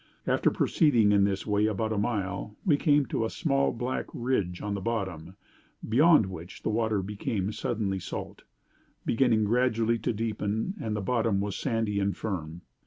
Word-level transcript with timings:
After 0.25 0.49
proceeding 0.49 1.11
in 1.11 1.25
this 1.25 1.45
way 1.45 1.67
about 1.67 1.93
a 1.93 1.97
mile, 1.99 2.57
we 2.65 2.75
came 2.75 3.05
to 3.05 3.23
a 3.23 3.29
small 3.29 3.71
black 3.71 4.07
ridge 4.15 4.59
on 4.59 4.73
the 4.73 4.81
bottom, 4.81 5.35
beyond 5.87 6.25
which 6.25 6.63
the 6.63 6.71
water 6.71 7.03
became 7.03 7.51
suddenly 7.51 7.99
salt, 7.99 8.41
beginning 9.05 9.43
gradually 9.43 9.99
to 9.99 10.11
deepen, 10.11 10.73
and 10.81 10.95
the 10.95 11.01
bottom 11.01 11.39
was 11.39 11.55
sandy 11.55 11.99
and 11.99 12.17
firm. 12.17 12.61